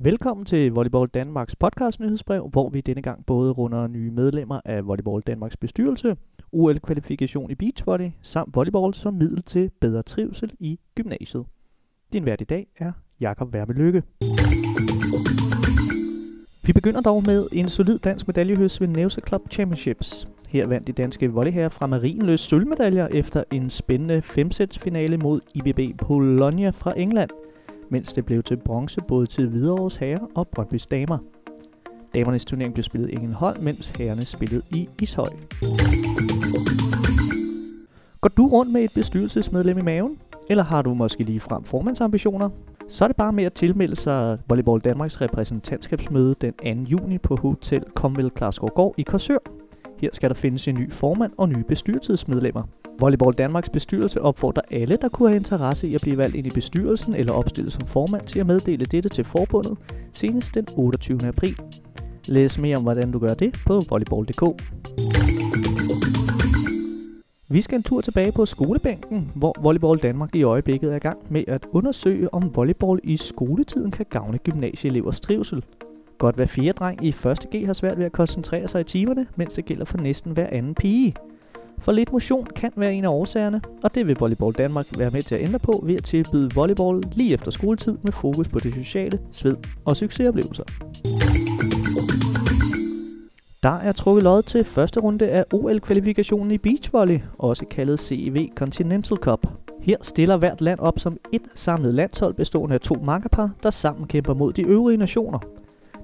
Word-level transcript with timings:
Velkommen 0.00 0.46
til 0.46 0.72
Volleyball 0.72 1.08
Danmarks 1.08 1.56
podcast 1.56 2.00
nyhedsbrev, 2.00 2.48
hvor 2.52 2.68
vi 2.68 2.80
denne 2.80 3.02
gang 3.02 3.26
både 3.26 3.52
runder 3.52 3.86
nye 3.86 4.10
medlemmer 4.10 4.60
af 4.64 4.86
Volleyball 4.86 5.22
Danmarks 5.22 5.56
bestyrelse, 5.56 6.16
OL-kvalifikation 6.52 7.50
i 7.50 7.54
beachvolley 7.54 8.10
samt 8.22 8.56
volleyball 8.56 8.94
som 8.94 9.14
middel 9.14 9.42
til 9.42 9.70
bedre 9.80 10.02
trivsel 10.02 10.52
i 10.60 10.78
gymnasiet. 10.94 11.44
Din 12.12 12.26
vært 12.26 12.40
i 12.40 12.44
dag 12.44 12.66
er 12.76 12.92
Jakob 13.20 13.52
Værmelykke. 13.52 14.02
Vi 16.66 16.72
begynder 16.72 17.00
dog 17.00 17.22
med 17.26 17.46
en 17.52 17.68
solid 17.68 17.98
dansk 17.98 18.26
medaljehøst 18.26 18.80
ved 18.80 18.88
Nevsa 18.88 19.20
Club 19.28 19.50
Championships. 19.50 20.28
Her 20.48 20.66
vandt 20.66 20.86
de 20.86 20.92
danske 20.92 21.32
volleyherrer 21.32 21.68
fra 21.68 21.86
Marienløs 21.86 22.40
sølvmedaljer 22.40 23.08
efter 23.08 23.44
en 23.52 23.70
spændende 23.70 24.22
femsætsfinale 24.22 25.16
mod 25.16 25.40
IBB 25.54 25.98
Bologna 25.98 26.70
fra 26.70 26.98
England– 26.98 27.30
mens 27.90 28.12
det 28.12 28.26
blev 28.26 28.42
til 28.42 28.56
bronze 28.56 29.00
både 29.08 29.26
til 29.26 29.48
Hvidovres 29.48 29.96
herrer 29.96 30.26
og 30.34 30.48
Brøndby's 30.58 30.86
damer. 30.90 31.18
Damernes 32.14 32.44
turnering 32.44 32.74
blev 32.74 32.84
spillet 32.84 33.10
ingen 33.10 33.32
hold, 33.32 33.60
mens 33.60 33.90
herrerne 33.90 34.24
spillede 34.24 34.62
i 34.70 34.88
Ishøj. 35.02 35.28
Går 38.20 38.28
du 38.28 38.46
rundt 38.46 38.72
med 38.72 38.84
et 38.84 38.90
bestyrelsesmedlem 38.94 39.78
i 39.78 39.82
maven? 39.82 40.18
Eller 40.50 40.64
har 40.64 40.82
du 40.82 40.94
måske 40.94 41.24
lige 41.24 41.40
frem 41.40 41.64
formandsambitioner? 41.64 42.50
Så 42.88 43.04
er 43.04 43.08
det 43.08 43.16
bare 43.16 43.32
med 43.32 43.44
at 43.44 43.52
tilmelde 43.52 43.96
sig 43.96 44.38
Volleyball 44.48 44.80
Danmarks 44.80 45.20
repræsentantskabsmøde 45.20 46.34
den 46.40 46.84
2. 46.86 46.90
juni 46.90 47.18
på 47.18 47.36
Hotel 47.36 47.84
Comville 47.94 48.30
Klarsgaard 48.30 48.94
i 48.96 49.02
Korsør. 49.02 49.38
Her 49.98 50.10
skal 50.12 50.30
der 50.30 50.34
findes 50.34 50.68
en 50.68 50.74
ny 50.74 50.92
formand 50.92 51.32
og 51.38 51.48
nye 51.48 51.64
bestyrelsesmedlemmer. 51.68 52.62
Volleyball 53.00 53.34
Danmarks 53.34 53.70
bestyrelse 53.70 54.22
opfordrer 54.22 54.62
alle, 54.70 54.96
der 54.96 55.08
kunne 55.08 55.28
have 55.28 55.36
interesse 55.36 55.88
i 55.88 55.94
at 55.94 56.00
blive 56.00 56.18
valgt 56.18 56.36
ind 56.36 56.46
i 56.46 56.50
bestyrelsen 56.50 57.14
eller 57.14 57.32
opstillet 57.32 57.72
som 57.72 57.86
formand 57.86 58.26
til 58.26 58.40
at 58.40 58.46
meddele 58.46 58.84
dette 58.84 59.08
til 59.08 59.24
forbundet 59.24 59.78
senest 60.12 60.54
den 60.54 60.66
28. 60.76 61.26
april. 61.26 61.56
Læs 62.28 62.58
mere 62.58 62.76
om, 62.76 62.82
hvordan 62.82 63.12
du 63.12 63.18
gør 63.18 63.34
det 63.34 63.56
på 63.66 63.82
volleyball.dk. 63.90 64.62
Vi 67.50 67.62
skal 67.62 67.76
en 67.76 67.82
tur 67.82 68.00
tilbage 68.00 68.32
på 68.32 68.46
skolebænken, 68.46 69.30
hvor 69.34 69.54
Volleyball 69.62 69.98
Danmark 69.98 70.34
i 70.34 70.42
øjeblikket 70.42 70.92
er 70.92 70.96
i 70.96 70.98
gang 70.98 71.18
med 71.30 71.44
at 71.46 71.66
undersøge, 71.72 72.34
om 72.34 72.56
volleyball 72.56 73.00
i 73.04 73.16
skoletiden 73.16 73.90
kan 73.90 74.06
gavne 74.10 74.38
gymnasieelevers 74.38 75.20
trivsel. 75.20 75.64
Godt 76.18 76.36
hver 76.36 76.46
fjerde 76.46 76.72
dreng 76.72 77.04
i 77.04 77.10
1.G 77.10 77.66
har 77.66 77.72
svært 77.72 77.98
ved 77.98 78.04
at 78.04 78.12
koncentrere 78.12 78.68
sig 78.68 78.80
i 78.80 78.84
timerne, 78.84 79.26
mens 79.36 79.54
det 79.54 79.64
gælder 79.64 79.84
for 79.84 79.98
næsten 79.98 80.32
hver 80.32 80.46
anden 80.52 80.74
pige. 80.74 81.14
For 81.80 81.92
lidt 81.92 82.12
motion 82.12 82.46
kan 82.56 82.72
være 82.76 82.94
en 82.94 83.04
af 83.04 83.08
årsagerne, 83.08 83.60
og 83.82 83.94
det 83.94 84.06
vil 84.06 84.16
Volleyball 84.18 84.54
Danmark 84.54 84.86
være 84.98 85.10
med 85.10 85.22
til 85.22 85.34
at 85.34 85.40
ændre 85.40 85.58
på 85.58 85.80
ved 85.86 85.94
at 85.94 86.04
tilbyde 86.04 86.50
volleyball 86.54 87.02
lige 87.12 87.34
efter 87.34 87.50
skoletid 87.50 87.98
med 88.02 88.12
fokus 88.12 88.48
på 88.48 88.58
det 88.58 88.74
sociale, 88.74 89.18
sved 89.32 89.56
og 89.84 89.96
succesoplevelser. 89.96 90.64
Der 93.62 93.68
er 93.68 93.92
trukket 93.92 94.24
lod 94.24 94.42
til 94.42 94.64
første 94.64 95.00
runde 95.00 95.28
af 95.28 95.44
OL-kvalifikationen 95.52 96.50
i 96.50 96.58
beachvolley, 96.58 97.20
også 97.38 97.64
kaldet 97.70 98.00
CEV 98.00 98.48
Continental 98.54 99.16
Cup. 99.16 99.46
Her 99.80 99.96
stiller 100.02 100.36
hvert 100.36 100.60
land 100.60 100.78
op 100.78 100.98
som 100.98 101.16
et 101.32 101.42
samlet 101.54 101.94
landshold 101.94 102.34
bestående 102.34 102.74
af 102.74 102.80
to 102.80 102.94
makkerpar, 102.94 103.50
der 103.62 103.70
sammen 103.70 104.06
kæmper 104.06 104.34
mod 104.34 104.52
de 104.52 104.62
øvrige 104.62 104.96
nationer. 104.96 105.38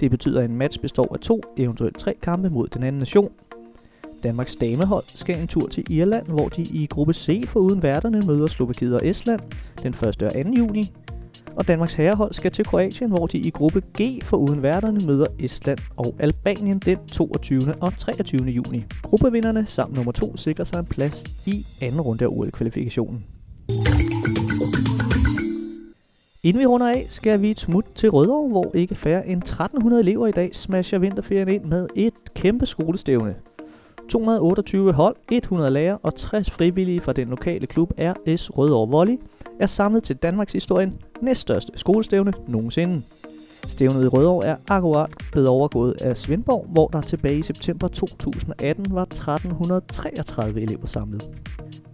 Det 0.00 0.10
betyder, 0.10 0.40
at 0.40 0.50
en 0.50 0.56
match 0.56 0.80
består 0.80 1.08
af 1.14 1.20
to, 1.20 1.40
eventuelt 1.56 1.98
tre 1.98 2.14
kampe 2.22 2.48
mod 2.50 2.68
den 2.68 2.82
anden 2.82 2.98
nation. 2.98 3.32
Danmarks 4.22 4.56
damehold 4.56 5.04
skal 5.06 5.38
en 5.40 5.48
tur 5.48 5.68
til 5.68 5.92
Irland, 5.92 6.26
hvor 6.26 6.48
de 6.48 6.62
i 6.62 6.86
gruppe 6.86 7.14
C 7.14 7.48
for 7.48 7.60
uden 7.60 7.82
værterne 7.82 8.22
møder 8.26 8.46
Slovakiet 8.46 8.94
og 8.94 9.06
Estland 9.06 9.40
den 9.82 9.94
1. 9.94 10.22
og 10.22 10.32
2. 10.32 10.38
juni. 10.58 10.92
Og 11.56 11.68
Danmarks 11.68 11.94
herrehold 11.94 12.32
skal 12.32 12.50
til 12.50 12.64
Kroatien, 12.64 13.10
hvor 13.10 13.26
de 13.26 13.38
i 13.38 13.50
gruppe 13.50 13.82
G 14.00 14.22
for 14.22 14.36
uden 14.36 14.62
værterne 14.62 15.06
møder 15.06 15.26
Estland 15.38 15.78
og 15.96 16.14
Albanien 16.18 16.78
den 16.78 16.98
22. 17.12 17.60
og 17.80 17.96
23. 17.98 18.40
juni. 18.40 18.84
Gruppevinderne 19.02 19.66
samt 19.66 19.96
nummer 19.96 20.12
2 20.12 20.36
sikrer 20.36 20.64
sig 20.64 20.78
en 20.78 20.86
plads 20.86 21.46
i 21.46 21.66
anden 21.80 22.00
runde 22.00 22.24
af 22.24 22.28
OL-kvalifikationen. 22.28 23.24
Inden 26.42 26.60
vi 26.60 26.66
runder 26.66 26.88
af, 26.88 27.06
skal 27.08 27.42
vi 27.42 27.50
et 27.50 27.60
smut 27.60 27.84
til 27.94 28.10
Rødovre, 28.10 28.48
hvor 28.48 28.70
ikke 28.74 28.94
færre 28.94 29.26
end 29.26 29.42
1300 29.42 30.02
elever 30.02 30.26
i 30.26 30.32
dag 30.32 30.54
smasher 30.54 30.98
vinterferien 30.98 31.48
ind 31.48 31.64
med 31.64 31.86
et 31.96 32.14
kæmpe 32.34 32.66
skolestævne. 32.66 33.34
228 34.10 34.92
hold, 34.92 35.16
100 35.30 35.70
lærere 35.70 35.98
og 36.02 36.14
60 36.14 36.50
frivillige 36.50 37.00
fra 37.00 37.12
den 37.12 37.28
lokale 37.28 37.66
klub 37.66 37.92
RS 37.98 38.50
Rødovre 38.58 38.90
Volley 38.90 39.18
er 39.60 39.66
samlet 39.66 40.02
til 40.02 40.16
Danmarks 40.16 40.52
historien 40.52 40.98
næststørste 41.22 41.72
skolestævne 41.74 42.32
nogensinde. 42.48 43.02
Stævnet 43.66 44.04
i 44.04 44.06
Rødovre 44.06 44.46
er 44.46 44.56
akkurat 44.68 45.10
blevet 45.32 45.48
overgået 45.48 46.02
af 46.02 46.16
Svendborg, 46.16 46.66
hvor 46.72 46.88
der 46.88 47.00
tilbage 47.00 47.38
i 47.38 47.42
september 47.42 47.88
2018 47.88 48.94
var 48.94 49.02
1333 49.02 50.60
elever 50.60 50.86
samlet. 50.86 51.30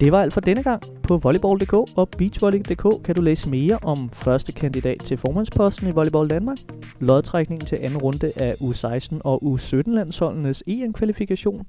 Det 0.00 0.12
var 0.12 0.22
alt 0.22 0.32
for 0.32 0.40
denne 0.40 0.62
gang. 0.62 0.82
På 1.02 1.16
volleyball.dk 1.16 1.72
og 1.72 2.08
beachvolley.dk 2.18 3.04
kan 3.04 3.14
du 3.14 3.22
læse 3.22 3.50
mere 3.50 3.78
om 3.82 4.10
første 4.12 4.52
kandidat 4.52 5.00
til 5.00 5.16
formandsposten 5.16 5.88
i 5.88 5.90
Volleyball 5.90 6.30
Danmark, 6.30 6.58
lodtrækningen 7.00 7.66
til 7.66 7.78
anden 7.82 7.98
runde 7.98 8.32
af 8.36 8.54
U16 8.54 9.20
og 9.24 9.42
U17-landsholdenes 9.44 10.62
EM-kvalifikation, 10.66 11.66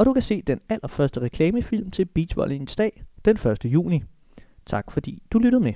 og 0.00 0.06
du 0.06 0.12
kan 0.12 0.22
se 0.22 0.42
den 0.42 0.60
allerførste 0.68 1.20
reklamefilm 1.20 1.90
til 1.90 2.04
Beachvolleyens 2.04 2.76
dag 2.76 3.02
den 3.24 3.36
1. 3.36 3.64
juni. 3.64 4.02
Tak 4.66 4.92
fordi 4.92 5.22
du 5.32 5.38
lyttede 5.38 5.62
med. 5.62 5.72